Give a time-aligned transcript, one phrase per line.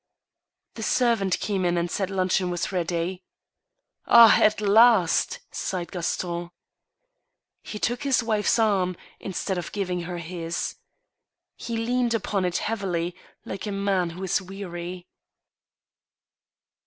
[0.73, 3.21] The servant came in and said luncheon was ready."
[4.07, 4.41] Ah!
[4.41, 6.49] at last!" sighed Gaston.
[7.61, 10.75] He took his wife's arm, instead of giving her his.
[11.55, 15.05] He leaned upon it heavily, like a man who is weary.